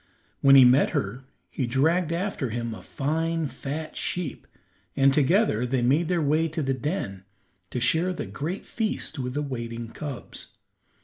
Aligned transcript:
When 0.41 0.55
he 0.55 0.65
met 0.65 0.89
her 0.97 1.25
he 1.51 1.67
dragged 1.67 2.11
after 2.11 2.49
him 2.49 2.73
a 2.73 2.81
fine, 2.81 3.45
fat 3.45 3.95
sheep, 3.95 4.47
and 4.95 5.13
together 5.13 5.63
they 5.63 5.83
made 5.83 6.07
their 6.07 6.23
way 6.23 6.47
to 6.47 6.63
the 6.63 6.73
den 6.73 7.23
to 7.69 7.79
share 7.79 8.11
the 8.11 8.25
great 8.25 8.65
feast 8.65 9.19
with 9.19 9.35
the 9.35 9.43
waiting 9.43 9.89
cubs. 9.89 10.57